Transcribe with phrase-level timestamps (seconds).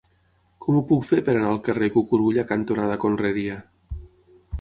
[0.65, 3.59] Com ho puc fer per anar al carrer Cucurulla cantonada Conreria?